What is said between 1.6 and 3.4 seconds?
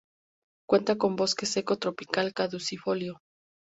tropical, caducifolio.